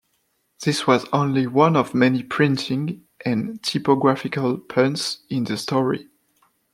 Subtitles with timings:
[0.65, 6.09] This was only one of many printing and typographical puns in the story.